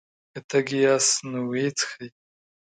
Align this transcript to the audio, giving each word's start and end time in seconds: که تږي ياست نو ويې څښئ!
که 0.31 0.39
تږي 0.49 0.79
ياست 0.85 1.15
نو 1.31 1.39
ويې 1.49 1.67
څښئ! 1.77 2.07